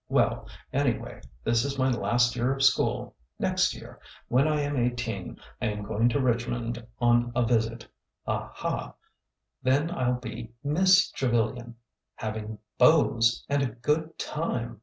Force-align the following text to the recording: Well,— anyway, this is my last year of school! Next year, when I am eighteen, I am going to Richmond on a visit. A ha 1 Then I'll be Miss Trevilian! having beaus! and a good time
Well,— 0.09 0.47
anyway, 0.73 1.21
this 1.43 1.63
is 1.63 1.77
my 1.77 1.89
last 1.91 2.35
year 2.35 2.51
of 2.53 2.63
school! 2.63 3.15
Next 3.37 3.75
year, 3.75 3.99
when 4.29 4.47
I 4.47 4.61
am 4.61 4.75
eighteen, 4.75 5.37
I 5.61 5.67
am 5.67 5.83
going 5.83 6.09
to 6.09 6.19
Richmond 6.19 6.83
on 6.97 7.31
a 7.35 7.45
visit. 7.45 7.87
A 8.25 8.47
ha 8.47 8.95
1 9.61 9.61
Then 9.75 9.91
I'll 9.91 10.19
be 10.19 10.53
Miss 10.63 11.11
Trevilian! 11.11 11.75
having 12.15 12.57
beaus! 12.79 13.43
and 13.47 13.61
a 13.61 13.67
good 13.67 14.17
time 14.17 14.79